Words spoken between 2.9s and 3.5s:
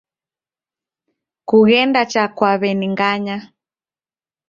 ng'anya